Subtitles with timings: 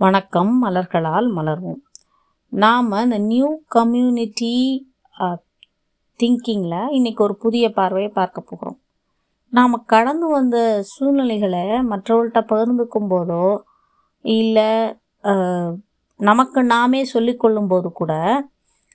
[0.00, 1.80] வணக்கம் மலர்களால் மலர்வோம்.
[2.52, 4.50] நாம் இந்த நியூ கம்யூனிட்டி
[6.20, 8.78] திங்கிங்கில் இன்றைக்கி ஒரு புதிய பார்வையை பார்க்க போகிறோம்.
[9.52, 10.56] நாம் கடந்து வந்த
[10.92, 13.42] சூழ்நிலைகளை மற்றவர்கள்ட்ட பகிர்ந்துக்கும் போதோ
[14.24, 14.70] இல்லை
[16.20, 18.12] நமக்கு நாமே சொல்லிக்கொள்ளும் போது கூட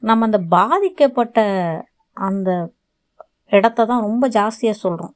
[0.00, 1.48] நம்ம அந்த பாதிக்கப்பட்ட
[2.16, 2.50] அந்த
[3.58, 5.14] இடத்த தான் ரொம்ப ஜாஸ்தியாக சொல்கிறோம்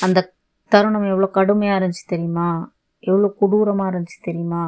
[0.00, 0.28] அந்த
[0.72, 2.50] தருணம் எவ்வளோ கடுமையாக இருந்துச்சு தெரியுமா?
[3.10, 4.64] எவ்வளோ கொடூரமாக இருந்துச்சு தெரியுமா?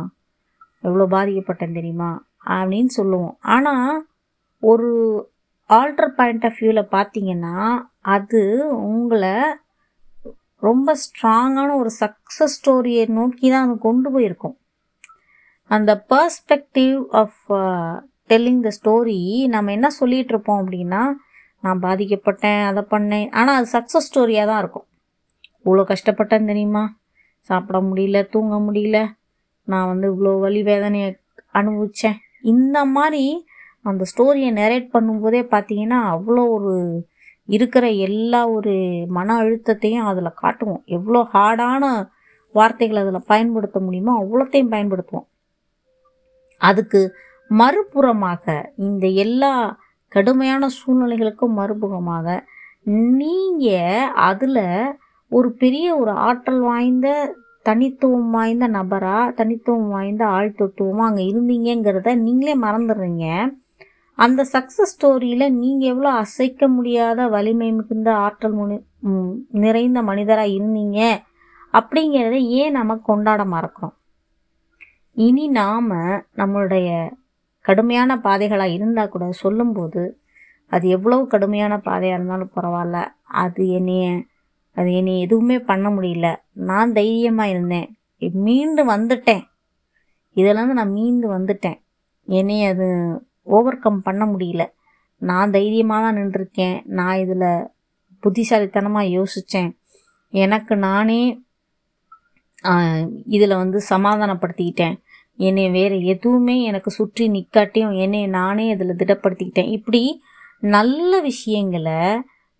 [0.87, 2.11] எவ்வளோ பாதிக்கப்பட்டேன் தெரியுமா?
[2.55, 3.35] அப்படின்னு சொல்லுவோம்.
[3.55, 3.93] ஆனால்
[4.63, 4.89] ஒரு
[5.71, 7.57] ஆல்டர் பாயிண்ட் ஆஃப் வியூவில் பார்த்தீங்கன்னா
[8.15, 8.41] அது
[8.89, 9.37] உங்களை
[10.69, 14.57] ரொம்ப ஸ்ட்ராங்கான ஒரு சக்ஸஸ் ஸ்டோரியை நோக்கி தான் அது கொண்டு போயிருக்கும்.
[15.71, 17.43] அந்த perspective of
[18.31, 19.19] telling the story
[19.55, 21.03] நம்ம என்ன சொல்லிகிட்டு இருப்போம் அப்படின்னா
[21.65, 23.29] நான் பாதிக்கப்பட்டேன் அதை பண்ணேன்.
[23.39, 24.87] ஆனால் அது சக்ஸஸ் ஸ்டோரியாக தான் இருக்கும்.
[25.65, 26.85] இவ்வளோ கஷ்டப்பட்டேன் தெரியுமா?
[27.49, 28.99] சாப்பிட முடியல தூங்க முடியல.
[29.69, 31.09] நான் வந்து இவ்வளோ வலி வேதனையை
[31.53, 32.19] அனுபவித்தேன்
[32.53, 33.25] இந்த மாதிரி
[33.85, 36.75] அந்த ஸ்டோரியை நெரேட் பண்ணும்போதே பார்த்தீங்கன்னா அவ்வளோ ஒரு
[37.49, 38.75] இருக்கிற எல்லா ஒரு
[39.17, 40.83] மன அழுத்தத்தையும் அதில் காட்டுவோம்.
[40.97, 41.85] எவ்வளோ ஹார்டான
[42.55, 45.27] வார்த்தைகள் அதில் பயன்படுத்த முடியுமோ அவ்வளோத்தையும் பயன்படுத்துவோம்.
[46.61, 47.01] அதுக்கு
[47.51, 48.45] மறுபுறமாக
[48.87, 49.53] இந்த எல்லா
[50.13, 52.27] கடுமையான சூழ்நிலைகளுக்கும் மறுபுறமாக
[53.19, 54.65] நீங்கள் அதில்
[55.33, 57.09] ஒரு பெரிய ஒரு ஆற்றல் வாய்ந்த
[57.67, 63.27] தனித்துவம் வாய்ந்த நபராக தனித்துவம் வாய்ந்த ஆழ்த்தத்துவமாக அங்கே இருந்தீங்கிறத நீங்களே மறந்துடுறீங்க.
[64.19, 68.77] அந்த சக்ஸஸ் ஸ்டோரியில் நீங்கள் எவ்வளோ அசைக்க முடியாத வலிமை மிகுந்த ஆற்றல் முனி
[69.65, 71.01] நிறைந்த மனிதராக இருந்தீங்க
[71.75, 73.95] அப்படிங்கிறத ஏன் நம்ம கொண்டாட மறக்கிறோம்?
[75.17, 75.91] இனி நாம்
[76.41, 76.89] நம்மளுடைய
[77.65, 80.03] கடுமையான பாதைகளாக இருந்தால் கூட சொல்லும்போது
[80.73, 82.99] அது எவ்வளோ கடுமையான பாதையாக இருந்தாலும் பரவாயில்ல.
[83.43, 84.07] அது என்னைய
[84.77, 86.29] அது என்னை எதுவுமே பண்ண முடியல.
[86.71, 87.89] நான் தைரியமாக இருந்தேன்.
[88.47, 89.45] மீண்டு வந்துட்டேன்.
[90.37, 91.79] இதிலேருந்து நான் மீண்டு வந்துட்டேன்.
[92.39, 92.87] என்னை அது
[93.57, 94.65] ஓவர் கம் பண்ண முடியல.
[95.31, 96.77] நான் தைரியமாக தான் நின்றுருக்கேன்.
[96.99, 97.49] நான் இதில்
[98.23, 99.71] புத்திசாலித்தனமாக யோசித்தேன்
[100.45, 101.23] எனக்கு நானே
[103.37, 104.97] இதில் வந்து சமாதானப்படுத்திக்கிட்டேன்.
[105.47, 109.73] என்னை வேறு எதுவுமே எனக்கு சுற்றி நிற்காட்டியும் என்னை நானே இதில் திடப்படுத்திக்கிட்டேன்.
[109.79, 110.03] இப்படி
[110.77, 112.01] நல்ல விஷயங்களை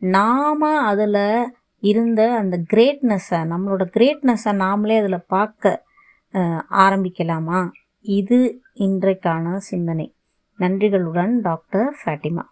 [0.03, 1.23] நாம் அதில்
[1.91, 5.83] இருந்த அந்த கிரேட்னஸை நம்மளோட கிரேட்னஸை நாமளே அதில் பார்க்க
[6.85, 7.61] ஆரம்பிக்கலாமா?
[8.19, 8.39] இது
[8.87, 10.07] இன்றைக்கான சிந்தனை.
[10.59, 12.45] நன்றிகளுடன் டாக்டர் ஃபேட்டிமா.